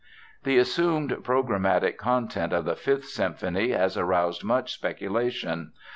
[0.45, 5.73] The assumed programmatic content of the Fifth Symphony has aroused much speculation.